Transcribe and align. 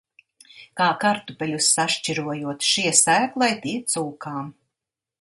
Kā 0.81 0.87
kartupeļus 1.03 1.69
sašķirojot– 1.77 2.67
šie 2.73 2.97
sēklai, 3.05 3.55
tie 3.67 3.79
cūkām. 3.97 4.53